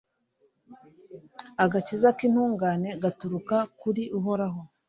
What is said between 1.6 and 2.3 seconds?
Agakiza